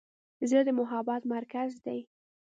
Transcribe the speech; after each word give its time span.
زړه 0.49 0.61
د 0.65 0.69
محبت 0.79 1.21
مرکز 1.35 1.71
دی. 1.85 1.99